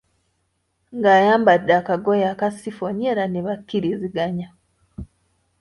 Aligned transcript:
ng’ayambadde 0.97 1.73
akagoye 1.81 2.25
aka 2.33 2.47
sifoni 2.59 3.03
era 3.11 3.23
ne 3.29 3.39
bakkiriziganya. 3.45 4.49